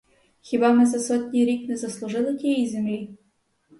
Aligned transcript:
Хіба 0.41 0.73
ми 0.73 0.85
за 0.85 0.99
сотні 0.99 1.45
рік 1.45 1.69
не 1.69 1.77
заслужили 1.77 2.35
тієї 2.37 2.67
землі. 2.69 3.17